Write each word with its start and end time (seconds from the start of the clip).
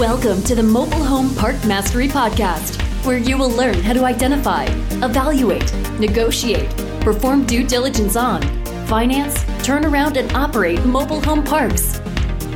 Welcome 0.00 0.42
to 0.44 0.54
the 0.54 0.62
Mobile 0.62 1.04
Home 1.04 1.34
Park 1.34 1.56
Mastery 1.66 2.08
Podcast, 2.08 2.80
where 3.04 3.18
you 3.18 3.36
will 3.36 3.50
learn 3.50 3.74
how 3.74 3.92
to 3.92 4.06
identify, 4.06 4.64
evaluate, 5.04 5.74
negotiate, 6.00 6.70
perform 7.02 7.44
due 7.44 7.62
diligence 7.66 8.16
on, 8.16 8.40
finance, 8.86 9.44
turn 9.62 9.84
around, 9.84 10.16
and 10.16 10.32
operate 10.32 10.82
mobile 10.86 11.20
home 11.20 11.44
parks. 11.44 11.98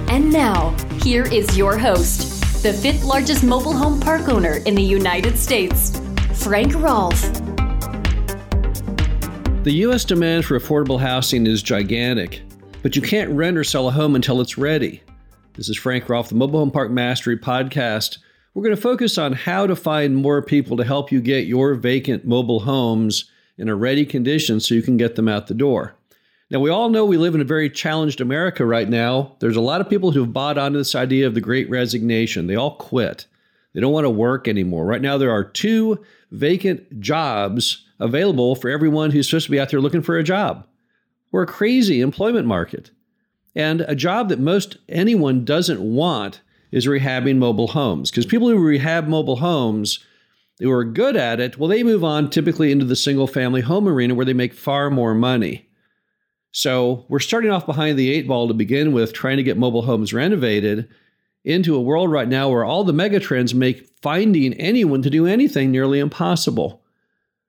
And 0.09 0.33
now, 0.33 0.71
here 1.03 1.27
is 1.27 1.55
your 1.55 1.77
host, 1.77 2.63
the 2.63 2.73
fifth 2.73 3.05
largest 3.05 3.45
mobile 3.45 3.75
home 3.75 4.01
park 4.01 4.31
owner 4.31 4.63
in 4.65 4.75
the 4.75 4.83
United 4.83 5.39
States, 5.39 6.01
Frank 6.33 6.73
Rolfe. 6.75 7.31
The 9.65 9.73
U.S. 9.83 10.07
demand 10.07 10.47
for 10.47 10.59
affordable 10.59 10.99
housing 10.99 11.47
is 11.47 11.63
gigantic, 11.63 12.41
but 12.83 12.97
you 12.97 13.03
can't 13.03 13.29
rent 13.33 13.59
or 13.59 13.65
sell 13.65 13.87
a 13.89 13.91
home 13.91 14.15
until 14.17 14.41
it's 14.41 14.57
ready. 14.57 15.04
This 15.57 15.69
is 15.69 15.77
Frank 15.77 16.09
Rolfe, 16.09 16.31
the 16.31 16.35
Mobile 16.35 16.59
Home 16.59 16.73
Park 16.73 16.91
Mastery 16.91 17.37
Podcast. 17.37 18.19
We're 18.55 18.65
going 18.65 18.75
to 18.75 18.83
focus 18.83 19.17
on 19.17 19.35
how 19.35 19.69
to 19.69 19.77
find 19.77 20.17
more 20.17 20.43
people 20.43 20.77
to 20.77 20.83
help 20.83 21.13
you 21.13 21.21
get 21.21 21.47
your 21.47 21.75
vacant 21.75 22.27
mobile 22.27 22.59
homes 22.59 23.31
in 23.57 23.69
a 23.69 23.77
ready 23.77 24.05
condition 24.05 24.59
so 24.59 24.75
you 24.75 24.83
can 24.83 24.97
get 24.97 25.15
them 25.15 25.29
out 25.29 25.47
the 25.47 25.55
door. 25.55 25.95
Now, 26.51 26.59
we 26.59 26.71
all 26.71 26.89
know 26.89 27.05
we 27.05 27.19
live 27.19 27.37
in 27.37 27.41
a 27.41 27.45
very 27.45 27.71
challenged 27.71 28.21
America 28.21 28.67
right 28.67 28.89
now. 28.89 29.37
There's 29.39 29.55
a 29.55 29.61
lot 29.61 29.81
of 29.81 29.89
people 29.89 30.11
who 30.11 30.23
have 30.23 30.33
bought 30.33 30.59
onto 30.59 30.79
this 30.79 30.97
idea 30.97 31.25
of 31.25 31.35
the 31.35 31.41
great 31.41 31.71
resignation. 31.71 32.49
They 32.49 32.57
all 32.57 32.75
quit. 32.75 33.29
They 33.75 33.81
don't 33.81 33.93
want 33.93 34.07
to 34.07 34.11
work 34.11 34.49
anymore. 34.49 34.85
Right 34.85 35.03
now, 35.03 35.19
there 35.19 35.31
are 35.31 35.45
two 35.45 36.05
vacant 36.33 36.99
jobs 36.99 37.87
available 38.01 38.57
for 38.57 38.71
everyone 38.71 39.13
who's 39.13 39.29
supposed 39.29 39.47
to 39.47 39.53
be 39.53 39.61
out 39.61 39.71
there 39.71 39.81
looking 39.81 40.03
for 40.03 40.19
a 40.19 40.25
job. 40.25 40.67
We're 41.31 41.45
a 41.45 41.47
crazy 41.47 42.01
employment 42.01 42.49
market. 42.49 42.91
And 43.55 43.83
a 43.83 43.95
job 43.95 44.29
that 44.29 44.41
most 44.41 44.79
anyone 44.89 45.45
doesn't 45.45 45.81
want 45.81 46.41
is 46.73 46.87
rehabbing 46.87 47.37
mobile 47.37 47.69
homes. 47.69 48.11
Because 48.11 48.27
people 48.27 48.49
who 48.49 48.59
rehab 48.59 49.07
mobile 49.07 49.37
homes, 49.37 50.01
who 50.59 50.71
are 50.71 50.85
good 50.85 51.17
at 51.17 51.41
it, 51.41 51.59
well, 51.59 51.69
they 51.69 51.83
move 51.83 52.03
on 52.03 52.31
typically 52.31 52.73
into 52.73 52.85
the 52.85 52.97
single 52.97 53.27
family 53.27 53.61
home 53.61 53.87
arena 53.87 54.15
where 54.15 54.27
they 54.27 54.33
make 54.33 54.55
far 54.55 54.91
more 54.91 55.15
money. 55.15 55.69
So 56.51 57.05
we're 57.09 57.21
starting 57.21 57.51
off 57.51 57.67
behind 57.67 57.99
the 57.99 58.13
eight 58.13 58.29
ball 58.29 58.49
to 58.49 58.55
begin 58.55 58.93
with, 58.93 59.13
trying 59.13 59.37
to 59.37 59.43
get 59.43 59.57
mobile 59.57 59.83
homes 59.83 60.13
renovated 60.13 60.89
into 61.45 61.77
a 61.77 61.83
world 61.83 62.11
right 62.11 62.29
now 62.29 62.49
where 62.49 62.65
all 62.65 62.85
the 62.85 62.93
megatrends 62.93 63.55
make 63.55 63.89
finding 64.01 64.55
anyone 64.55 65.03
to 65.03 65.11
do 65.11 65.27
anything 65.27 65.71
nearly 65.71 65.99
impossible. 65.99 66.83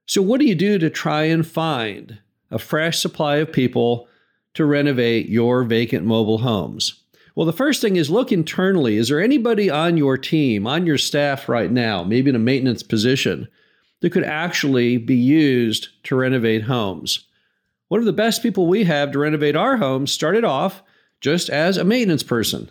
So, 0.06 0.22
what 0.22 0.40
do 0.40 0.46
you 0.46 0.56
do 0.56 0.78
to 0.80 0.90
try 0.90 1.24
and 1.24 1.48
find 1.48 2.20
a 2.52 2.60
fresh 2.60 3.00
supply 3.00 3.38
of 3.38 3.52
people 3.52 4.08
to 4.56 4.66
renovate 4.66 5.30
your 5.30 5.64
vacant 5.64 6.06
mobile 6.06 6.40
homes? 6.40 7.02
Well, 7.36 7.46
the 7.46 7.54
first 7.54 7.82
thing 7.82 7.98
is 7.98 8.10
look 8.10 8.32
internally. 8.32 8.96
Is 8.96 9.10
there 9.10 9.22
anybody 9.22 9.70
on 9.70 9.98
your 9.98 10.18
team, 10.18 10.66
on 10.66 10.86
your 10.86 10.98
staff 10.98 11.48
right 11.50 11.72
now, 11.72 12.04
maybe 12.04 12.30
in 12.30 12.36
a 12.36 12.40
maintenance 12.40 12.82
position, 12.82 13.48
that 14.00 14.12
could 14.12 14.24
actually 14.24 14.98
be 14.98 15.16
used 15.16 15.90
to 16.06 16.16
renovate 16.16 16.64
homes? 16.64 17.26
One 17.90 18.00
of 18.00 18.06
the 18.06 18.14
best 18.14 18.42
people 18.42 18.68
we 18.68 18.86
have 18.86 19.12
to 19.12 19.20
renovate 19.20 19.56
our 19.56 19.78
homes 19.78 20.12
started 20.12 20.44
off 20.44 20.82
just 21.22 21.50
as 21.50 21.78
a 21.78 21.84
maintenance 21.84 22.24
person. 22.24 22.70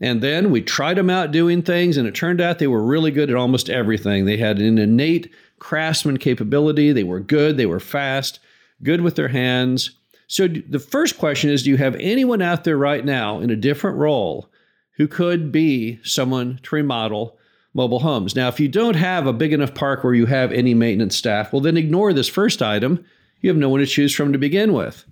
And 0.00 0.22
then 0.22 0.50
we 0.50 0.62
tried 0.62 0.96
them 0.96 1.10
out 1.10 1.30
doing 1.30 1.60
things, 1.62 1.98
and 1.98 2.08
it 2.08 2.14
turned 2.14 2.40
out 2.40 2.58
they 2.58 2.66
were 2.66 2.82
really 2.82 3.10
good 3.10 3.28
at 3.28 3.36
almost 3.36 3.68
everything. 3.68 4.24
They 4.24 4.38
had 4.38 4.58
an 4.58 4.78
innate 4.78 5.30
craftsman 5.58 6.16
capability, 6.16 6.92
they 6.92 7.04
were 7.04 7.20
good, 7.20 7.58
they 7.58 7.66
were 7.66 7.80
fast, 7.80 8.40
good 8.82 9.02
with 9.02 9.16
their 9.16 9.28
hands. 9.28 9.90
So 10.30 10.46
the 10.46 10.78
first 10.78 11.18
question 11.18 11.50
is 11.50 11.64
Do 11.64 11.70
you 11.70 11.76
have 11.78 11.96
anyone 11.96 12.40
out 12.40 12.62
there 12.62 12.78
right 12.78 13.04
now 13.04 13.40
in 13.40 13.50
a 13.50 13.56
different 13.56 13.98
role 13.98 14.48
who 14.92 15.08
could 15.08 15.50
be 15.50 15.98
someone 16.04 16.60
to 16.62 16.76
remodel 16.76 17.36
mobile 17.74 17.98
homes? 17.98 18.36
Now, 18.36 18.46
if 18.46 18.60
you 18.60 18.68
don't 18.68 18.94
have 18.94 19.26
a 19.26 19.32
big 19.32 19.52
enough 19.52 19.74
park 19.74 20.04
where 20.04 20.14
you 20.14 20.26
have 20.26 20.52
any 20.52 20.72
maintenance 20.72 21.16
staff, 21.16 21.52
well, 21.52 21.60
then 21.60 21.76
ignore 21.76 22.12
this 22.12 22.28
first 22.28 22.62
item. 22.62 23.04
You 23.40 23.50
have 23.50 23.56
no 23.56 23.68
one 23.68 23.80
to 23.80 23.86
choose 23.86 24.14
from 24.14 24.32
to 24.32 24.38
begin 24.38 24.72
with. 24.72 25.04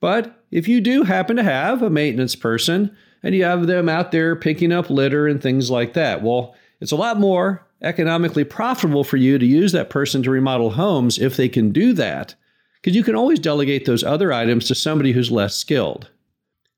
But 0.00 0.42
if 0.50 0.66
you 0.66 0.80
do 0.80 1.02
happen 1.02 1.36
to 1.36 1.42
have 1.42 1.82
a 1.82 1.90
maintenance 1.90 2.34
person 2.34 2.96
and 3.22 3.34
you 3.34 3.44
have 3.44 3.66
them 3.66 3.90
out 3.90 4.12
there 4.12 4.34
picking 4.34 4.72
up 4.72 4.88
litter 4.88 5.28
and 5.28 5.42
things 5.42 5.70
like 5.70 5.92
that, 5.92 6.22
well, 6.22 6.54
it's 6.80 6.92
a 6.92 6.96
lot 6.96 7.20
more 7.20 7.66
economically 7.82 8.44
profitable 8.44 9.04
for 9.04 9.18
you 9.18 9.38
to 9.38 9.44
use 9.44 9.72
that 9.72 9.90
person 9.90 10.22
to 10.22 10.30
remodel 10.30 10.70
homes 10.70 11.18
if 11.18 11.36
they 11.36 11.50
can 11.50 11.70
do 11.70 11.92
that 11.92 12.34
because 12.84 12.94
you 12.94 13.02
can 13.02 13.16
always 13.16 13.38
delegate 13.38 13.86
those 13.86 14.04
other 14.04 14.30
items 14.30 14.66
to 14.66 14.74
somebody 14.74 15.12
who's 15.12 15.30
less 15.30 15.56
skilled. 15.56 16.10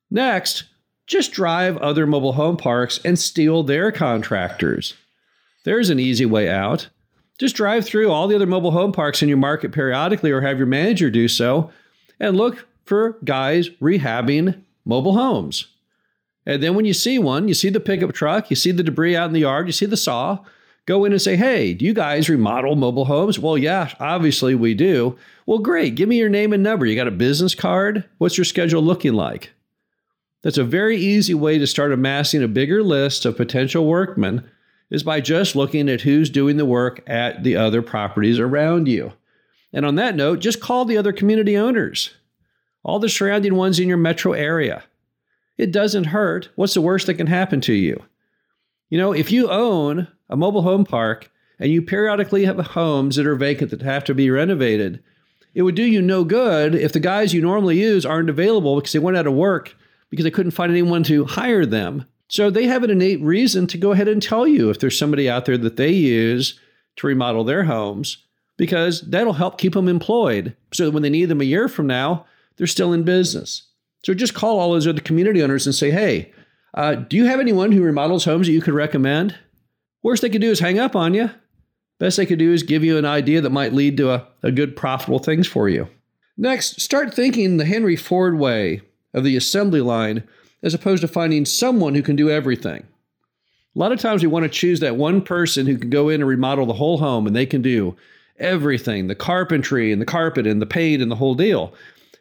Next, 0.09 0.63
just 1.09 1.33
drive 1.33 1.77
other 1.79 2.07
mobile 2.07 2.35
home 2.35 2.57
parks 2.57 3.01
and 3.05 3.19
steal 3.19 3.65
their 3.65 3.91
contractors. 3.91 4.95
There's 5.65 5.91
an 5.91 5.99
easy 5.99 6.25
way 6.25 6.49
out. 6.49 6.91
Just 7.41 7.57
drive 7.57 7.85
through 7.85 8.13
all 8.13 8.29
the 8.29 8.37
other 8.37 8.47
mobile 8.47 8.71
home 8.71 8.93
parks 8.93 9.21
in 9.21 9.29
your 9.29 9.37
market 9.37 9.73
periodically 9.73 10.31
or 10.31 10.43
have 10.43 10.59
your 10.59 10.69
manager 10.69 11.11
do 11.11 11.27
so 11.27 11.73
and 12.21 12.37
look 12.37 12.69
for 12.85 13.19
guys 13.25 13.69
rehabbing 13.83 14.63
mobile 14.85 15.15
homes. 15.15 15.67
And 16.47 16.63
then 16.63 16.77
when 16.77 16.85
you 16.85 16.95
see 16.95 17.19
one, 17.19 17.49
you 17.49 17.55
see 17.55 17.69
the 17.69 17.81
pickup 17.81 18.13
truck, 18.13 18.49
you 18.49 18.55
see 18.55 18.71
the 18.71 18.85
debris 18.85 19.17
out 19.17 19.27
in 19.27 19.33
the 19.33 19.41
yard, 19.41 19.67
you 19.67 19.73
see 19.73 19.87
the 19.87 19.97
saw, 19.97 20.39
go 20.87 21.05
in 21.05 21.13
and 21.13 21.21
say, 21.21 21.37
hey, 21.37 21.75
do 21.75 21.85
you 21.85 21.93
guys 21.93 22.29
remodel 22.29 22.77
mobile 22.77 23.05
homes? 23.05 23.39
Well, 23.39 23.59
yeah, 23.59 23.93
obviously 24.01 24.55
we 24.55 24.75
do. 24.75 25.19
Well, 25.45 25.59
great. 25.59 25.95
Give 25.95 26.09
me 26.09 26.17
your 26.17 26.29
name 26.29 26.53
and 26.53 26.63
number. 26.63 26.87
You 26.87 26.97
got 26.97 27.09
a 27.09 27.13
business 27.13 27.55
card? 27.55 28.05
What's 28.19 28.39
your 28.39 28.45
schedule 28.45 28.83
looking 28.83 29.15
like? 29.15 29.51
That's 30.43 30.59
a 30.59 30.65
very 30.65 30.97
easy 30.97 31.35
way 31.35 31.59
to 31.59 31.67
start 31.67 31.93
amassing 31.93 32.43
a 32.43 32.49
bigger 32.49 32.83
list 32.83 33.25
of 33.25 33.37
potential 33.37 33.87
workmen 33.87 34.49
is 34.91 35.03
by 35.03 35.21
just 35.21 35.57
looking 35.57 35.89
at 35.89 36.03
who's 36.03 36.31
doing 36.31 36.57
the 36.57 36.65
work 36.65 37.03
at 37.09 37.43
the 37.43 37.57
other 37.57 37.83
properties 37.83 38.39
around 38.39 38.87
you. 38.87 39.13
And 39.73 39.85
on 39.85 39.97
that 39.97 40.15
note, 40.15 40.39
just 40.39 40.61
call 40.61 40.85
the 40.85 40.97
other 40.97 41.13
community 41.13 41.57
owners, 41.57 42.15
all 42.85 43.01
the 43.01 43.09
surrounding 43.09 43.57
ones 43.57 43.81
in 43.81 43.89
your 43.89 43.97
metro 43.97 44.33
area. 44.33 44.85
It 45.59 45.73
doesn't 45.73 46.05
hurt. 46.05 46.51
What's 46.55 46.75
the 46.75 46.81
worst 46.81 47.07
that 47.09 47.15
can 47.15 47.27
happen 47.27 47.61
to 47.63 47.73
you? 47.73 48.01
You 48.89 48.99
know, 48.99 49.13
if 49.13 49.33
you 49.33 49.51
own 49.51 50.07
a 50.29 50.37
mobile 50.37 50.63
home 50.63 50.85
park 50.85 51.31
and 51.59 51.71
you 51.71 51.83
periodically 51.83 52.45
have 52.45 52.59
homes 52.59 53.17
that 53.17 53.27
are 53.27 53.37
vacant 53.37 53.71
that 53.71 53.83
have 53.83 54.05
to 54.05 54.15
be 54.15 54.31
renovated, 54.31 55.03
it 55.55 55.63
would 55.63 55.75
do 55.75 55.85
you 55.85 56.03
no 56.03 56.25
good 56.25 56.75
if 56.75 56.93
the 56.93 57.01
guys 57.01 57.33
you 57.33 57.41
normally 57.41 57.81
use 57.81 58.05
aren't 58.05 58.31
available 58.31 58.77
because 58.77 58.93
they 58.93 58.99
went 58.99 59.17
out 59.17 59.27
of 59.27 59.33
work 59.35 59.75
because 60.11 60.25
they 60.25 60.31
couldn't 60.31 60.53
find 60.53 60.71
anyone 60.71 61.03
to 61.05 61.25
hire 61.25 61.65
them. 61.65 62.05
So 62.29 62.51
they 62.51 62.67
have 62.67 62.83
an 62.83 62.91
innate 62.91 63.23
reason 63.23 63.67
to 63.69 63.79
go 63.79 63.93
ahead 63.93 64.09
and 64.09 64.23
tell 64.23 64.47
you 64.47 64.69
if 64.71 64.81
there's 64.81 64.99
somebody 64.99 65.31
out 65.31 65.45
there 65.47 65.57
that 65.59 65.77
they 65.77 65.93
use 65.93 66.59
to 66.97 67.07
remodel 67.07 67.45
their 67.45 67.65
homes 67.65 68.19
because 68.57 69.03
that'll 69.03 69.35
help 69.35 69.59
keep 69.59 69.75
them 69.75 69.89
employed. 69.89 70.57
So 70.73 70.91
when 70.91 71.03
they 71.03 71.11
need 71.11 71.27
them 71.27 71.41
a 71.41 71.45
year 71.45 71.69
from 71.69 71.87
now, 71.87 72.27
they're 72.57 72.67
still 72.67 72.93
in 72.93 73.05
business. 73.05 73.63
So 74.05 74.15
just 74.15 74.35
call 74.35 74.59
all 74.59 74.73
those 74.73 74.87
other 74.87 75.01
community 75.01 75.43
owners 75.43 75.67
and 75.67 75.75
say, 75.75 75.91
hey, 75.91 76.33
uh, 76.75 76.95
do 76.95 77.17
you 77.17 77.27
have 77.27 77.41
anyone 77.41 77.73
who 77.73 77.83
remodels 77.83 78.25
homes 78.25 78.47
that 78.47 78.53
you 78.53 78.61
could 78.61 78.75
recommend? 78.75 79.37
Worst 80.07 80.23
they 80.23 80.31
could 80.31 80.41
do 80.41 80.53
is 80.53 80.61
hang 80.61 80.79
up 80.79 80.95
on 80.95 81.15
you. 81.15 81.33
Best 81.99 82.17
they 82.17 82.27
could 82.27 82.39
do 82.39 82.53
is 82.53 82.63
give 82.63 82.85
you 82.85 82.97
an 82.97 83.05
idea 83.05 83.41
that 83.41 83.51
might 83.51 83.73
lead 83.73 83.97
to 83.97 84.13
a, 84.13 84.25
a 84.41 84.53
good, 84.53 84.77
profitable 84.77 85.19
things 85.19 85.49
for 85.49 85.69
you. 85.69 85.89
Next, 86.37 86.81
start 86.81 87.13
thinking 87.13 87.57
the 87.57 87.65
Henry 87.65 87.97
Ford 87.97 88.39
way 88.39 88.83
of 89.13 89.25
the 89.25 89.37
assembly 89.37 89.81
line 89.81 90.23
as 90.63 90.75
opposed 90.75 91.01
to 91.01 91.09
finding 91.09 91.45
someone 91.45 91.97
who 91.97 92.03
can 92.03 92.15
do 92.15 92.31
everything. 92.31 92.87
A 93.75 93.79
lot 93.81 93.91
of 93.91 93.99
times 93.99 94.23
we 94.23 94.29
want 94.29 94.45
to 94.45 94.49
choose 94.49 94.79
that 94.79 94.95
one 94.95 95.23
person 95.23 95.67
who 95.67 95.77
can 95.77 95.91
go 95.91 96.09
in 96.09 96.21
and 96.21 96.29
remodel 96.29 96.67
the 96.67 96.75
whole 96.75 96.99
home 96.99 97.27
and 97.27 97.35
they 97.35 97.45
can 97.45 97.61
do 97.61 97.97
everything 98.39 99.09
the 99.09 99.17
carpentry 99.17 99.91
and 99.91 100.01
the 100.01 100.07
carpet 100.07 100.47
and 100.47 100.63
the 100.63 100.67
paint 100.67 101.03
and 101.03 101.11
the 101.11 101.17
whole 101.17 101.35
deal. 101.35 101.75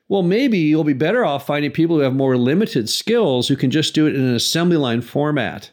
Well, 0.10 0.24
maybe 0.24 0.58
you'll 0.58 0.86
be 0.86 0.94
better 0.94 1.24
off 1.24 1.46
finding 1.46 1.70
people 1.70 1.98
who 1.98 2.02
have 2.02 2.16
more 2.16 2.36
limited 2.36 2.90
skills 2.90 3.48
who 3.48 3.56
can 3.56 3.70
just 3.70 3.94
do 3.94 4.08
it 4.08 4.16
in 4.16 4.22
an 4.22 4.34
assembly 4.34 4.78
line 4.78 5.02
format. 5.02 5.70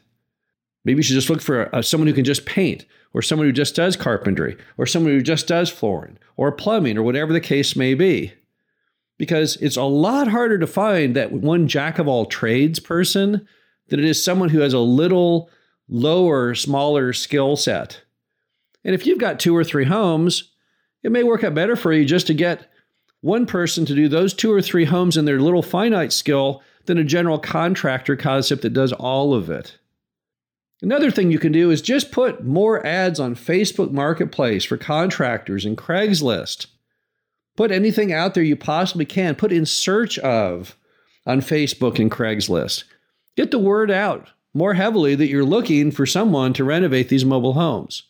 Maybe 0.85 0.99
you 0.99 1.03
should 1.03 1.15
just 1.15 1.31
look 1.31 1.41
for 1.41 1.65
a, 1.73 1.83
someone 1.83 2.09
who 2.09 2.15
can 2.15 2.25
just 2.25 2.45
paint, 2.45 2.85
or 3.13 3.23
someone 3.23 3.47
who 3.47 3.53
just 3.53 3.77
does 3.77 3.97
carpentry, 3.97 4.57
or 4.79 4.87
someone 4.87 5.13
who 5.13 5.23
just 5.23 5.47
does 5.47 5.71
flooring, 5.71 6.19
or 6.37 6.51
plumbing, 6.51 6.99
or 6.99 7.03
whatever 7.03 7.33
the 7.33 7.41
case 7.41 7.77
may 7.77 7.95
be. 7.95 8.33
Because 9.19 9.57
it's 9.57 9.77
a 9.77 9.85
lot 9.85 10.29
harder 10.29 10.59
to 10.59 10.67
find 10.67 11.15
that 11.15 11.33
one 11.33 11.69
jack 11.69 11.99
of 11.99 12.09
all 12.09 12.27
trades 12.27 12.81
person 12.81 13.47
than 13.89 14.01
it 14.01 14.07
is 14.07 14.23
someone 14.23 14.49
who 14.49 14.61
has 14.61 14.73
a 14.73 14.81
little 14.81 15.51
lower, 15.89 16.55
smaller 16.55 17.13
skill 17.13 17.55
set. 17.57 18.01
And 18.85 18.95
if 18.95 19.07
you've 19.07 19.19
got 19.19 19.39
two 19.39 19.55
or 19.55 19.63
three 19.63 19.85
homes, 19.85 20.51
it 21.03 21.13
may 21.13 21.23
work 21.23 21.45
out 21.45 21.55
better 21.55 21.77
for 21.77 21.93
you 21.93 22.05
just 22.05 22.27
to 22.29 22.35
get 22.35 22.69
one 23.21 23.47
person 23.47 23.85
to 23.87 23.95
do 23.95 24.09
those 24.09 24.35
two 24.35 24.53
or 24.53 24.63
three 24.63 24.85
homes 24.85 25.17
in 25.17 25.25
their 25.25 25.41
little 25.41 25.63
finite 25.63 26.13
skill 26.13 26.63
than 26.87 26.99
a 26.99 27.05
general 27.05 27.39
contractor 27.39 28.17
concept 28.17 28.63
that 28.63 28.71
does 28.73 28.93
all 28.93 29.35
of 29.35 29.49
it. 29.49 29.79
Another 30.83 31.13
thing 31.13 31.31
you 31.31 31.39
can 31.39 31.53
do 31.53 31.71
is 31.71 31.81
just 31.81 32.11
put 32.11 32.45
more 32.45 32.85
ads 32.85 33.21
on 33.21 33.37
Facebook 33.37 33.93
Marketplace 33.93 34.65
for 34.65 34.77
contractors 34.77 35.65
and 35.65 35.79
Craigslist. 35.79 36.67
Put 37.57 37.71
anything 37.71 38.13
out 38.13 38.35
there 38.35 38.43
you 38.43 38.57
possibly 38.57 39.05
can. 39.05 39.37
Put 39.37 39.53
in 39.53 39.65
search 39.65 40.19
of 40.19 40.77
on 41.25 41.41
Facebook 41.41 42.01
and 42.01 42.11
Craigslist. 42.11 42.83
Get 43.37 43.53
the 43.53 43.61
word 43.61 43.93
out 43.93 44.31
more 44.55 44.75
heavily 44.75 45.15
that 45.15 45.29
you're 45.29 45.45
looking 45.45 45.93
for 45.93 46.05
someone 46.05 46.53
to 46.55 46.65
renovate 46.65 47.09
these 47.09 47.25
mobile 47.25 47.53
homes. 47.53 48.03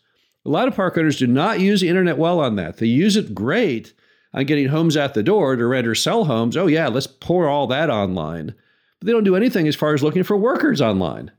A 0.47 0.49
lot 0.49 0.67
of 0.67 0.75
park 0.75 0.97
owners 0.97 1.19
do 1.19 1.27
not 1.27 1.61
use 1.61 1.83
the 1.83 1.89
internet 1.89 2.17
well 2.17 2.41
on 2.41 2.57
that. 2.57 2.79
They 2.79 2.87
use 2.87 3.17
it 3.17 3.35
great 3.35 3.93
on 4.33 4.47
getting 4.47 4.69
homes 4.69 4.97
at 4.97 5.13
the 5.13 5.23
door 5.23 5.57
to 5.57 5.67
rent 5.67 5.87
or 5.87 5.95
sell 5.95 6.25
homes. 6.25 6.57
Oh, 6.57 6.67
yeah, 6.67 6.89
let's 6.89 7.07
pour 7.07 7.49
all 7.49 7.67
that 7.67 7.91
online. 7.91 8.55
But 8.99 9.07
they 9.07 9.13
don't 9.13 9.25
do 9.25 9.37
anything 9.37 9.69
as 9.69 9.77
far 9.77 9.93
as 9.93 10.03
looking 10.03 10.23
for 10.23 10.37
workers 10.37 10.81
online. 10.81 11.31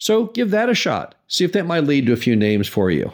So 0.00 0.26
give 0.26 0.50
that 0.50 0.70
a 0.70 0.74
shot. 0.74 1.14
See 1.28 1.44
if 1.44 1.52
that 1.52 1.66
might 1.66 1.84
lead 1.84 2.06
to 2.06 2.12
a 2.12 2.16
few 2.16 2.34
names 2.34 2.66
for 2.66 2.90
you. 2.90 3.12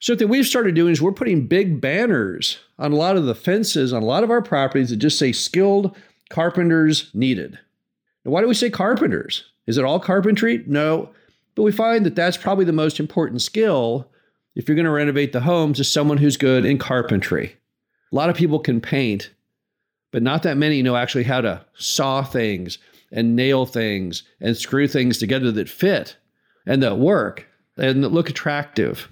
So, 0.00 0.14
what 0.14 0.28
we've 0.28 0.46
started 0.46 0.74
doing 0.74 0.92
is 0.92 1.00
we're 1.00 1.12
putting 1.12 1.46
big 1.46 1.80
banners 1.80 2.58
on 2.78 2.92
a 2.92 2.96
lot 2.96 3.16
of 3.16 3.26
the 3.26 3.34
fences 3.34 3.92
on 3.92 4.02
a 4.02 4.06
lot 4.06 4.24
of 4.24 4.30
our 4.30 4.42
properties 4.42 4.90
that 4.90 4.96
just 4.96 5.18
say 5.18 5.30
skilled 5.30 5.96
carpenters 6.30 7.10
needed. 7.14 7.58
Now, 8.24 8.32
why 8.32 8.40
do 8.40 8.48
we 8.48 8.54
say 8.54 8.70
carpenters? 8.70 9.44
Is 9.66 9.78
it 9.78 9.84
all 9.84 10.00
carpentry? 10.00 10.64
No. 10.66 11.10
But 11.54 11.62
we 11.62 11.72
find 11.72 12.04
that 12.06 12.16
that's 12.16 12.36
probably 12.36 12.64
the 12.64 12.72
most 12.72 12.98
important 12.98 13.42
skill 13.42 14.08
if 14.56 14.68
you're 14.68 14.74
going 14.76 14.84
to 14.84 14.90
renovate 14.90 15.32
the 15.32 15.40
homes 15.40 15.78
is 15.78 15.90
someone 15.90 16.18
who's 16.18 16.36
good 16.36 16.64
in 16.64 16.78
carpentry. 16.78 17.56
A 18.10 18.16
lot 18.16 18.30
of 18.30 18.36
people 18.36 18.58
can 18.58 18.80
paint, 18.80 19.30
but 20.10 20.22
not 20.22 20.42
that 20.42 20.56
many 20.56 20.82
know 20.82 20.96
actually 20.96 21.24
how 21.24 21.40
to 21.42 21.64
saw 21.74 22.24
things 22.24 22.78
and 23.12 23.36
nail 23.36 23.66
things 23.66 24.22
and 24.40 24.56
screw 24.56 24.86
things 24.86 25.18
together 25.18 25.50
that 25.52 25.68
fit 25.68 26.16
and 26.66 26.82
that 26.82 26.98
work 26.98 27.46
and 27.76 28.04
that 28.04 28.10
look 28.12 28.30
attractive. 28.30 29.08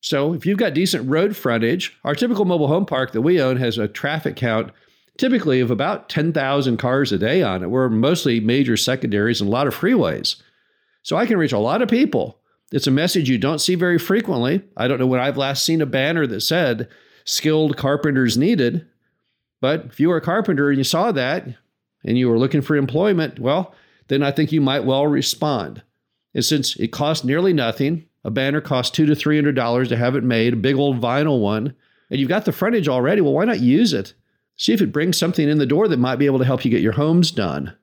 So, 0.00 0.34
if 0.34 0.46
you've 0.46 0.58
got 0.58 0.74
decent 0.74 1.08
road 1.08 1.36
frontage, 1.36 1.98
our 2.04 2.14
typical 2.14 2.44
mobile 2.44 2.68
home 2.68 2.86
park 2.86 3.12
that 3.12 3.22
we 3.22 3.40
own 3.40 3.56
has 3.56 3.78
a 3.78 3.88
traffic 3.88 4.36
count 4.36 4.70
typically 5.18 5.60
of 5.60 5.70
about 5.70 6.08
10,000 6.08 6.76
cars 6.76 7.10
a 7.10 7.18
day 7.18 7.42
on 7.42 7.62
it. 7.62 7.70
We're 7.70 7.88
mostly 7.88 8.38
major 8.38 8.76
secondaries 8.76 9.40
and 9.40 9.48
a 9.48 9.50
lot 9.50 9.66
of 9.66 9.74
freeways. 9.74 10.36
So, 11.02 11.16
I 11.16 11.26
can 11.26 11.38
reach 11.38 11.52
a 11.52 11.58
lot 11.58 11.82
of 11.82 11.88
people. 11.88 12.38
It's 12.72 12.86
a 12.86 12.92
message 12.92 13.28
you 13.28 13.38
don't 13.38 13.60
see 13.60 13.74
very 13.74 13.98
frequently. 13.98 14.62
I 14.76 14.86
don't 14.86 14.98
know 14.98 15.06
when 15.06 15.20
I've 15.20 15.36
last 15.36 15.64
seen 15.64 15.80
a 15.80 15.86
banner 15.86 16.26
that 16.26 16.40
said 16.40 16.88
skilled 17.24 17.76
carpenters 17.76 18.36
needed. 18.36 18.86
But 19.60 19.86
if 19.86 20.00
you 20.00 20.08
were 20.08 20.18
a 20.18 20.22
carpenter 20.22 20.68
and 20.68 20.78
you 20.78 20.84
saw 20.84 21.12
that 21.12 21.48
and 22.06 22.16
you 22.16 22.30
were 22.30 22.38
looking 22.38 22.62
for 22.62 22.76
employment, 22.76 23.38
well, 23.38 23.74
then 24.08 24.22
I 24.22 24.30
think 24.30 24.52
you 24.52 24.60
might 24.60 24.84
well 24.84 25.06
respond. 25.06 25.82
And 26.32 26.44
since 26.44 26.76
it 26.76 26.88
costs 26.88 27.24
nearly 27.24 27.52
nothing, 27.52 28.06
a 28.24 28.30
banner 28.30 28.60
costs 28.60 28.94
two 28.94 29.06
to 29.06 29.14
three 29.14 29.36
hundred 29.36 29.56
dollars 29.56 29.88
to 29.88 29.96
have 29.96 30.16
it 30.16 30.24
made, 30.24 30.52
a 30.52 30.56
big 30.56 30.76
old 30.76 31.00
vinyl 31.00 31.40
one, 31.40 31.74
and 32.10 32.20
you've 32.20 32.28
got 32.28 32.44
the 32.44 32.52
frontage 32.52 32.88
already. 32.88 33.20
Well, 33.20 33.34
why 33.34 33.44
not 33.44 33.60
use 33.60 33.92
it? 33.92 34.14
See 34.56 34.72
if 34.72 34.80
it 34.80 34.92
brings 34.92 35.18
something 35.18 35.48
in 35.48 35.58
the 35.58 35.66
door 35.66 35.88
that 35.88 35.98
might 35.98 36.16
be 36.16 36.26
able 36.26 36.38
to 36.38 36.44
help 36.44 36.64
you 36.64 36.70
get 36.70 36.80
your 36.80 36.92
homes 36.92 37.30
done. 37.30 37.76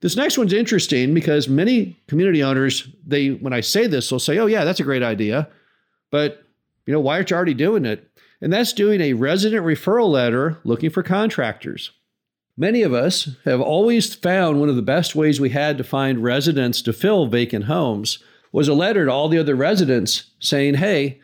This 0.00 0.16
next 0.16 0.36
one's 0.36 0.52
interesting 0.52 1.14
because 1.14 1.48
many 1.48 2.00
community 2.08 2.42
owners, 2.42 2.88
they 3.06 3.30
when 3.30 3.52
I 3.52 3.60
say 3.60 3.86
this, 3.86 4.10
they'll 4.10 4.18
say, 4.18 4.38
"Oh 4.38 4.46
yeah, 4.46 4.64
that's 4.64 4.80
a 4.80 4.84
great 4.84 5.02
idea," 5.02 5.48
but 6.10 6.44
you 6.86 6.92
know 6.92 7.00
why 7.00 7.16
aren't 7.16 7.30
you 7.30 7.36
already 7.36 7.54
doing 7.54 7.84
it? 7.84 8.08
And 8.40 8.52
that's 8.52 8.72
doing 8.72 9.00
a 9.00 9.12
resident 9.12 9.64
referral 9.64 10.10
letter 10.10 10.58
looking 10.64 10.90
for 10.90 11.04
contractors. 11.04 11.92
Many 12.56 12.82
of 12.82 12.92
us 12.92 13.30
have 13.44 13.60
always 13.60 14.14
found 14.14 14.60
one 14.60 14.68
of 14.68 14.76
the 14.76 14.82
best 14.82 15.14
ways 15.14 15.40
we 15.40 15.50
had 15.50 15.78
to 15.78 15.84
find 15.84 16.22
residents 16.22 16.82
to 16.82 16.92
fill 16.92 17.26
vacant 17.26 17.64
homes 17.64 18.18
was 18.52 18.68
a 18.68 18.74
letter 18.74 19.06
to 19.06 19.10
all 19.10 19.28
the 19.30 19.38
other 19.38 19.54
residents 19.54 20.24
saying, 20.38 20.74
"Hey, 20.74 21.20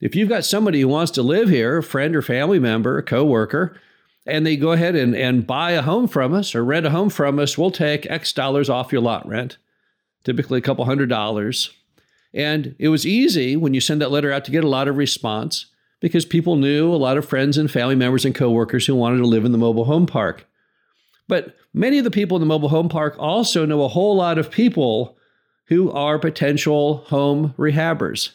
if 0.00 0.16
you've 0.16 0.30
got 0.30 0.44
somebody 0.44 0.80
who 0.80 0.88
wants 0.88 1.10
to 1.12 1.22
live 1.22 1.50
here, 1.50 1.78
a 1.78 1.82
friend 1.82 2.16
or 2.16 2.22
family 2.22 2.58
member, 2.58 2.96
a 2.96 3.02
coworker, 3.02 3.76
and 4.26 4.46
they 4.46 4.56
go 4.56 4.72
ahead 4.72 4.94
and, 4.96 5.14
and 5.14 5.46
buy 5.46 5.72
a 5.72 5.82
home 5.82 6.06
from 6.06 6.32
us 6.32 6.54
or 6.54 6.64
rent 6.64 6.86
a 6.86 6.90
home 6.90 7.10
from 7.10 7.38
us, 7.38 7.58
we'll 7.58 7.70
take 7.70 8.10
X 8.10 8.32
dollars 8.32 8.70
off 8.70 8.92
your 8.92 9.02
lot 9.02 9.28
rent, 9.28 9.58
typically 10.24 10.58
a 10.58 10.62
couple 10.62 10.86
hundred 10.86 11.10
dollars. 11.10 11.70
And 12.32 12.74
it 12.78 12.88
was 12.88 13.06
easy 13.06 13.56
when 13.56 13.74
you 13.74 13.80
send 13.82 14.00
that 14.00 14.10
letter 14.10 14.32
out 14.32 14.46
to 14.46 14.50
get 14.50 14.64
a 14.64 14.68
lot 14.68 14.88
of 14.88 14.96
response 14.96 15.66
because 16.00 16.24
people 16.24 16.56
knew 16.56 16.90
a 16.90 16.96
lot 16.96 17.18
of 17.18 17.28
friends 17.28 17.58
and 17.58 17.70
family 17.70 17.96
members 17.96 18.24
and 18.24 18.34
coworkers 18.34 18.86
who 18.86 18.94
wanted 18.94 19.18
to 19.18 19.26
live 19.26 19.44
in 19.44 19.52
the 19.52 19.58
mobile 19.58 19.84
home 19.84 20.06
park. 20.06 20.46
But 21.30 21.54
many 21.72 21.96
of 21.98 22.04
the 22.04 22.10
people 22.10 22.36
in 22.36 22.40
the 22.40 22.46
mobile 22.46 22.70
home 22.70 22.88
park 22.88 23.14
also 23.16 23.64
know 23.64 23.84
a 23.84 23.88
whole 23.88 24.16
lot 24.16 24.36
of 24.36 24.50
people 24.50 25.16
who 25.68 25.88
are 25.92 26.18
potential 26.18 27.04
home 27.06 27.54
rehabbers 27.56 28.32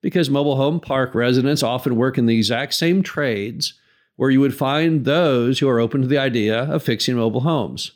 because 0.00 0.30
mobile 0.30 0.56
home 0.56 0.80
park 0.80 1.14
residents 1.14 1.62
often 1.62 1.94
work 1.94 2.16
in 2.16 2.24
the 2.24 2.34
exact 2.34 2.72
same 2.72 3.02
trades 3.02 3.74
where 4.16 4.30
you 4.30 4.40
would 4.40 4.54
find 4.54 5.04
those 5.04 5.58
who 5.58 5.68
are 5.68 5.78
open 5.78 6.00
to 6.00 6.08
the 6.08 6.16
idea 6.16 6.62
of 6.72 6.82
fixing 6.82 7.16
mobile 7.16 7.42
homes. 7.42 7.92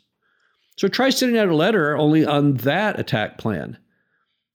So 0.77 0.87
try 0.87 1.09
sending 1.09 1.39
out 1.39 1.49
a 1.49 1.55
letter 1.55 1.97
only 1.97 2.23
on 2.23 2.57
that 2.57 2.99
attack 2.99 3.39
plan, 3.39 3.79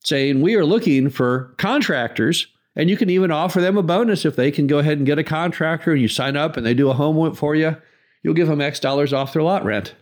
saying, 0.05 0.39
We 0.39 0.55
are 0.55 0.65
looking 0.65 1.09
for 1.09 1.53
contractors, 1.57 2.47
and 2.73 2.89
you 2.89 2.95
can 2.95 3.09
even 3.09 3.31
offer 3.31 3.59
them 3.59 3.77
a 3.77 3.83
bonus 3.83 4.23
if 4.23 4.37
they 4.37 4.49
can 4.49 4.65
go 4.65 4.79
ahead 4.79 4.97
and 4.97 5.05
get 5.05 5.19
a 5.19 5.25
contractor 5.25 5.91
and 5.91 6.01
you 6.01 6.07
sign 6.07 6.37
up 6.37 6.55
and 6.55 6.65
they 6.65 6.73
do 6.73 6.89
a 6.89 6.93
home 6.93 7.35
for 7.35 7.53
you. 7.53 7.75
You'll 8.23 8.33
give 8.33 8.47
them 8.47 8.61
X 8.61 8.79
dollars 8.79 9.13
off 9.13 9.33
their 9.33 9.43
lot 9.43 9.65
rent. 9.65 9.93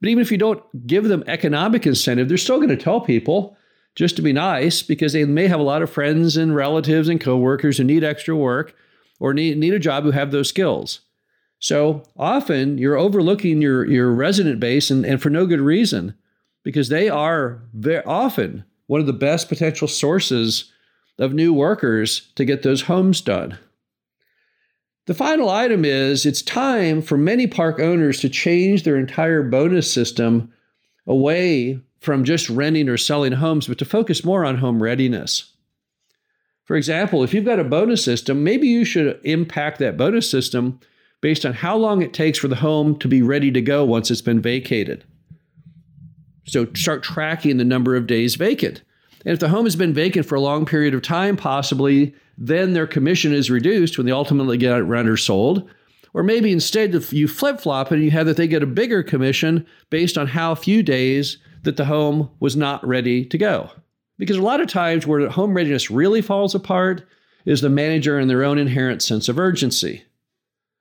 But 0.00 0.08
even 0.08 0.22
if 0.22 0.32
you 0.32 0.38
don't 0.38 0.86
give 0.86 1.04
them 1.04 1.24
economic 1.26 1.86
incentive, 1.86 2.28
they're 2.28 2.36
still 2.36 2.56
going 2.56 2.68
to 2.70 2.76
tell 2.76 3.00
people 3.00 3.56
just 3.94 4.16
to 4.16 4.22
be 4.22 4.32
nice 4.32 4.82
because 4.82 5.12
they 5.12 5.24
may 5.24 5.46
have 5.46 5.60
a 5.60 5.64
lot 5.64 5.82
of 5.82 5.90
friends 5.90 6.36
and 6.36 6.54
relatives 6.54 7.08
and 7.08 7.20
coworkers 7.20 7.78
who 7.78 7.84
need 7.84 8.02
extra 8.02 8.34
work 8.34 8.74
or 9.20 9.32
need, 9.32 9.56
need 9.56 9.72
a 9.72 9.78
job 9.78 10.04
who 10.04 10.10
have 10.10 10.30
those 10.30 10.48
skills. 10.48 11.00
So 11.60 12.02
often 12.16 12.76
you're 12.76 12.98
overlooking 12.98 13.62
your, 13.62 13.86
your 13.86 14.10
resident 14.10 14.60
base 14.60 14.90
and, 14.90 15.06
and 15.06 15.22
for 15.22 15.30
no 15.30 15.46
good 15.46 15.60
reason 15.60 16.14
because 16.64 16.88
they 16.88 17.08
are 17.08 17.62
very 17.72 18.04
often 18.04 18.64
one 18.86 19.00
of 19.00 19.06
the 19.06 19.12
best 19.12 19.48
potential 19.48 19.88
sources 19.88 20.72
of 21.18 21.32
new 21.32 21.54
workers 21.54 22.32
to 22.34 22.44
get 22.44 22.62
those 22.62 22.82
homes 22.82 23.20
done. 23.20 23.58
The 25.06 25.14
final 25.14 25.50
item 25.50 25.84
is 25.84 26.24
it's 26.24 26.40
time 26.40 27.02
for 27.02 27.18
many 27.18 27.46
park 27.46 27.78
owners 27.78 28.20
to 28.20 28.28
change 28.28 28.82
their 28.82 28.96
entire 28.96 29.42
bonus 29.42 29.92
system 29.92 30.52
away 31.06 31.80
from 32.00 32.24
just 32.24 32.48
renting 32.48 32.88
or 32.88 32.96
selling 32.96 33.32
homes, 33.32 33.66
but 33.66 33.78
to 33.78 33.84
focus 33.84 34.24
more 34.24 34.44
on 34.44 34.58
home 34.58 34.82
readiness. 34.82 35.52
For 36.64 36.76
example, 36.76 37.22
if 37.22 37.34
you've 37.34 37.44
got 37.44 37.60
a 37.60 37.64
bonus 37.64 38.02
system, 38.02 38.42
maybe 38.42 38.66
you 38.66 38.84
should 38.86 39.20
impact 39.24 39.78
that 39.80 39.98
bonus 39.98 40.30
system 40.30 40.80
based 41.20 41.44
on 41.44 41.52
how 41.52 41.76
long 41.76 42.00
it 42.00 42.14
takes 42.14 42.38
for 42.38 42.48
the 42.48 42.56
home 42.56 42.98
to 42.98 43.08
be 43.08 43.20
ready 43.20 43.50
to 43.50 43.60
go 43.60 43.84
once 43.84 44.10
it's 44.10 44.22
been 44.22 44.40
vacated. 44.40 45.04
So 46.46 46.66
start 46.74 47.02
tracking 47.02 47.58
the 47.58 47.64
number 47.64 47.96
of 47.96 48.06
days 48.06 48.36
vacant. 48.36 48.82
And 49.24 49.32
if 49.32 49.40
the 49.40 49.48
home 49.48 49.64
has 49.64 49.76
been 49.76 49.94
vacant 49.94 50.26
for 50.26 50.34
a 50.34 50.40
long 50.40 50.66
period 50.66 50.94
of 50.94 51.02
time, 51.02 51.36
possibly, 51.36 52.14
then 52.36 52.72
their 52.72 52.86
commission 52.86 53.32
is 53.32 53.50
reduced 53.50 53.96
when 53.96 54.06
they 54.06 54.12
ultimately 54.12 54.58
get 54.58 54.76
it 54.76 54.82
rent 54.82 55.08
or 55.08 55.16
sold. 55.16 55.68
Or 56.12 56.22
maybe 56.22 56.52
instead, 56.52 56.94
you 57.12 57.26
flip 57.26 57.60
flop 57.60 57.90
and 57.90 58.02
you 58.02 58.10
have 58.10 58.26
that 58.26 58.36
they 58.36 58.46
get 58.46 58.62
a 58.62 58.66
bigger 58.66 59.02
commission 59.02 59.66
based 59.90 60.18
on 60.18 60.28
how 60.28 60.54
few 60.54 60.82
days 60.82 61.38
that 61.62 61.76
the 61.76 61.86
home 61.86 62.30
was 62.38 62.54
not 62.54 62.86
ready 62.86 63.24
to 63.24 63.38
go. 63.38 63.70
Because 64.18 64.36
a 64.36 64.42
lot 64.42 64.60
of 64.60 64.68
times 64.68 65.06
where 65.06 65.28
home 65.28 65.54
readiness 65.54 65.90
really 65.90 66.22
falls 66.22 66.54
apart 66.54 67.04
is 67.44 67.60
the 67.60 67.68
manager 67.68 68.18
and 68.18 68.30
their 68.30 68.44
own 68.44 68.58
inherent 68.58 69.02
sense 69.02 69.28
of 69.28 69.38
urgency. 69.38 70.04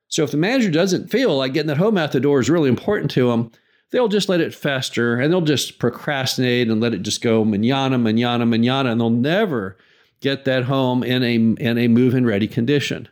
So 0.07 0.23
if 0.23 0.31
the 0.31 0.37
manager 0.37 0.69
doesn't 0.69 1.09
feel 1.09 1.35
like 1.35 1.53
getting 1.53 1.67
that 1.67 1.77
home 1.77 1.97
out 1.97 2.11
the 2.11 2.19
door 2.19 2.39
is 2.39 2.49
really 2.49 2.69
important 2.69 3.09
to 3.11 3.29
them, 3.29 3.51
they'll 3.93 4.07
just 4.07 4.27
let 4.27 4.41
it 4.41 4.55
fester 4.55 5.19
and 5.19 5.31
they'll 5.31 5.39
just 5.39 5.77
procrastinate 5.77 6.67
and 6.67 6.81
let 6.81 6.95
it 6.95 7.03
just 7.03 7.21
go 7.21 7.45
manana, 7.45 7.97
manana, 7.97 8.43
manana, 8.43 8.91
and 8.91 8.99
they'll 8.99 9.11
never 9.11 9.77
get 10.19 10.45
that 10.45 10.63
home 10.63 11.03
in 11.03 11.21
a, 11.21 11.35
in 11.35 11.77
a 11.77 11.87
move 11.87 12.15
in 12.15 12.25
ready 12.25 12.47
condition. 12.47 13.07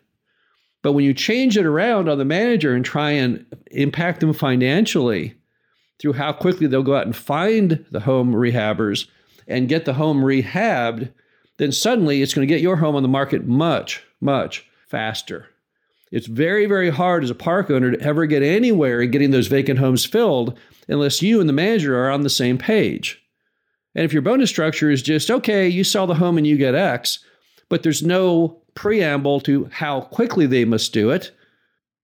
But 0.82 0.94
when 0.94 1.06
you 1.06 1.14
change 1.14 1.56
it 1.56 1.68
around 1.68 2.10
on 2.10 2.18
the 2.18 2.26
manager 2.26 2.74
and 2.74 2.84
try 2.84 3.12
and 3.12 3.46
impact 3.70 4.22
them 4.22 4.34
financially 4.34 5.36
through 6.00 6.14
how 6.14 6.34
quickly 6.34 6.66
they'll 6.66 6.82
go 6.82 6.96
out 6.96 7.06
and 7.06 7.16
find 7.16 7.86
the 7.92 8.00
home 8.00 8.34
rehabbers 8.34 9.08
and 9.48 9.70
get 9.70 9.86
the 9.86 9.94
home 9.94 10.24
rehabbed, 10.24 11.14
then 11.58 11.72
suddenly 11.72 12.24
it's 12.24 12.34
going 12.34 12.48
to 12.48 12.52
get 12.52 12.62
your 12.62 12.78
home 12.78 12.96
on 12.96 13.04
the 13.04 13.08
market 13.08 13.46
much, 13.46 14.04
much 14.20 14.68
faster. 14.88 15.48
It's 16.12 16.28
very, 16.28 16.66
very 16.66 16.90
hard 16.90 17.24
as 17.24 17.30
a 17.30 17.36
park 17.36 17.72
owner 17.72 17.92
to 17.92 18.02
ever 18.02 18.26
get 18.26 18.44
anywhere 18.44 19.02
in 19.02 19.12
getting 19.12 19.32
those 19.32 19.48
vacant 19.48 19.80
homes 19.80 20.06
filled 20.06 20.58
unless 20.88 21.22
you 21.22 21.40
and 21.40 21.48
the 21.48 21.54
manager 21.54 21.98
are 21.98 22.12
on 22.12 22.22
the 22.22 22.30
same 22.30 22.58
page. 22.58 23.24
And 23.96 24.04
if 24.06 24.14
your 24.14 24.22
bonus 24.22 24.50
structure 24.50 24.90
is 24.90 25.02
just, 25.02 25.32
okay, 25.32 25.68
you 25.68 25.84
sell 25.84 26.08
the 26.08 26.16
home 26.16 26.38
and 26.38 26.46
you 26.46 26.58
get 26.58 26.76
X, 26.76 27.20
but 27.70 27.84
there's 27.84 28.04
no 28.04 28.62
preamble 28.74 29.40
to 29.42 29.70
how 29.72 30.02
quickly 30.02 30.46
they 30.46 30.66
must 30.66 30.94
do 30.94 31.10
it, 31.10 31.32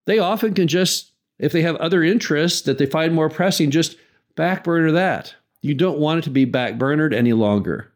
they 0.05 0.19
often 0.19 0.53
can 0.53 0.67
just, 0.67 1.11
if 1.37 1.51
they 1.51 1.61
have 1.61 1.75
other 1.77 2.03
interests 2.03 2.61
that 2.61 2.77
they 2.77 2.85
find 2.85 3.13
more 3.13 3.29
pressing, 3.29 3.71
just 3.71 3.97
backburner 4.35 4.93
that. 4.93 5.35
You 5.61 5.73
don't 5.73 5.99
want 5.99 6.19
it 6.19 6.21
to 6.23 6.29
be 6.29 6.45
backburnered 6.45 7.13
any 7.13 7.33
longer. 7.33 7.91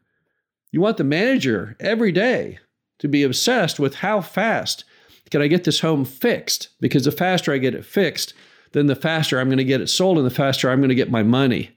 You 0.71 0.81
want 0.81 0.97
the 0.97 1.03
manager 1.03 1.77
every 1.79 2.11
day 2.11 2.59
to 2.99 3.07
be 3.07 3.23
obsessed 3.23 3.79
with 3.79 3.95
how 3.95 4.21
fast 4.21 4.83
can 5.31 5.41
I 5.41 5.47
get 5.47 5.63
this 5.63 5.79
home 5.79 6.05
fixed? 6.05 6.69
Because 6.79 7.05
the 7.05 7.11
faster 7.11 7.53
I 7.53 7.57
get 7.57 7.73
it 7.73 7.85
fixed, 7.85 8.33
then 8.73 8.87
the 8.87 8.95
faster 8.95 9.39
I'm 9.39 9.47
going 9.47 9.57
to 9.57 9.63
get 9.63 9.81
it 9.81 9.87
sold 9.87 10.17
and 10.17 10.25
the 10.25 10.29
faster 10.29 10.69
I'm 10.69 10.79
going 10.79 10.89
to 10.89 10.95
get 10.95 11.09
my 11.09 11.23
money. 11.23 11.71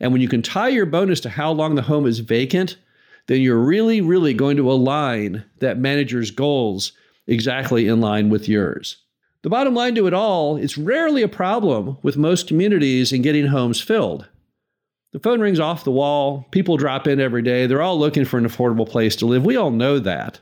And 0.00 0.12
when 0.12 0.20
you 0.20 0.28
can 0.28 0.42
tie 0.42 0.68
your 0.68 0.86
bonus 0.86 1.20
to 1.20 1.30
how 1.30 1.50
long 1.50 1.74
the 1.74 1.82
home 1.82 2.06
is 2.06 2.20
vacant, 2.20 2.76
then 3.26 3.40
you're 3.40 3.58
really, 3.58 4.00
really 4.00 4.32
going 4.32 4.56
to 4.56 4.70
align 4.70 5.44
that 5.58 5.78
manager's 5.78 6.30
goals 6.30 6.92
exactly 7.26 7.88
in 7.88 8.00
line 8.00 8.30
with 8.30 8.48
yours. 8.48 8.98
The 9.42 9.50
bottom 9.50 9.74
line 9.74 9.94
to 9.94 10.06
it 10.06 10.14
all, 10.14 10.56
it's 10.56 10.78
rarely 10.78 11.22
a 11.22 11.28
problem 11.28 11.98
with 12.02 12.16
most 12.16 12.48
communities 12.48 13.12
in 13.12 13.22
getting 13.22 13.46
homes 13.46 13.80
filled. 13.80 14.28
The 15.12 15.20
phone 15.20 15.40
rings 15.40 15.60
off 15.60 15.84
the 15.84 15.90
wall, 15.90 16.46
people 16.50 16.76
drop 16.76 17.06
in 17.06 17.20
every 17.20 17.42
day, 17.42 17.66
they're 17.66 17.82
all 17.82 17.98
looking 17.98 18.24
for 18.24 18.36
an 18.36 18.46
affordable 18.46 18.88
place 18.88 19.16
to 19.16 19.26
live. 19.26 19.44
We 19.44 19.56
all 19.56 19.70
know 19.70 19.98
that. 20.00 20.40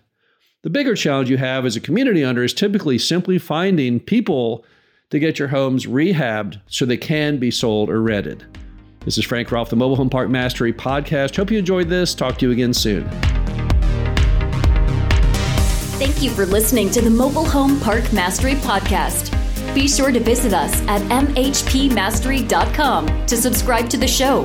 The 0.67 0.71
bigger 0.71 0.97
challenge 0.97 1.31
you 1.31 1.37
have 1.37 1.65
as 1.65 1.77
a 1.77 1.81
community 1.81 2.25
owner 2.25 2.43
is 2.43 2.53
typically 2.53 2.99
simply 2.99 3.39
finding 3.39 4.01
people 4.01 4.65
to 5.11 5.21
get 5.21 5.39
your 5.39 5.47
homes 5.47 5.87
rehabbed 5.87 6.61
so 6.67 6.85
they 6.85 6.97
can 6.97 7.39
be 7.39 7.53
sold 7.53 7.89
or 7.89 8.03
rented. 8.03 8.45
This 9.05 9.17
is 9.17 9.25
Frank 9.25 9.53
Rolfe, 9.53 9.71
the 9.71 9.77
Mobile 9.77 9.95
Home 9.95 10.11
Park 10.11 10.29
Mastery 10.29 10.73
Podcast. 10.73 11.37
Hope 11.37 11.53
you 11.53 11.59
enjoyed 11.61 11.89
this. 11.89 12.17
Talk 12.17 12.37
to 12.39 12.47
you 12.47 12.51
again 12.51 12.75
soon. 12.75 13.09
Thank 16.01 16.21
you 16.21 16.31
for 16.31 16.45
listening 16.45 16.91
to 16.91 17.01
the 17.01 17.11
Mobile 17.11 17.45
Home 17.45 17.79
Park 17.79 18.13
Mastery 18.13 18.55
Podcast. 18.55 19.33
Be 19.73 19.87
sure 19.87 20.11
to 20.11 20.19
visit 20.19 20.53
us 20.53 20.75
at 20.89 21.01
mhpmastery.com 21.03 23.27
to 23.27 23.37
subscribe 23.37 23.89
to 23.89 23.97
the 23.97 24.09
show, 24.09 24.45